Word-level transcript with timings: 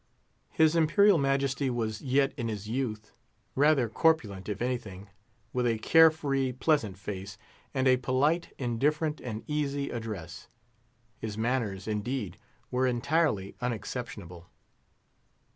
His 0.49 0.75
Imperial 0.75 1.19
Majesty 1.19 1.69
was 1.69 2.01
yet 2.01 2.33
in 2.35 2.47
his 2.47 2.67
youth; 2.67 3.13
rather 3.53 3.87
corpulent, 3.87 4.49
if 4.49 4.59
anything, 4.59 5.09
with 5.53 5.67
a 5.67 5.77
care 5.77 6.09
free, 6.09 6.51
pleasant 6.51 6.97
face, 6.97 7.37
and 7.71 7.87
a 7.87 7.97
polite, 7.97 8.51
indifferent, 8.57 9.21
and 9.23 9.43
easy 9.45 9.91
address. 9.91 10.47
His 11.19 11.37
manners, 11.37 11.87
indeed, 11.87 12.39
were 12.71 12.87
entirely 12.87 13.53
unexceptionable. 13.61 14.47